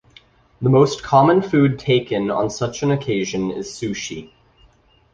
[0.63, 4.31] The most common food taken on such an occasion is sushi.